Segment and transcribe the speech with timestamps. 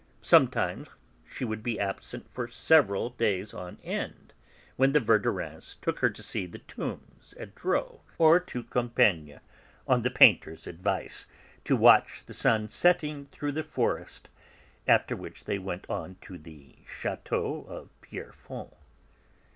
[0.23, 0.87] Sometimes
[1.31, 4.33] she would be absent for several days on end,
[4.75, 9.39] when the Verdurins took her to see the tombs at Dreux, or to Compiègne,
[9.87, 11.27] on the painter's advice,
[11.65, 14.27] to watch the sun setting through the forest
[14.87, 18.73] after which they went on to the Château of Pierrefonds.